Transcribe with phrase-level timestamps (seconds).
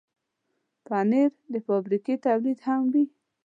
[0.85, 3.05] پنېر د فابریکې تولید هم وي.